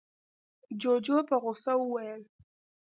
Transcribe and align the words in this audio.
جُوجُو 0.81 1.17
په 1.29 1.35
غوسه 1.41 1.73
وويل: 1.77 2.21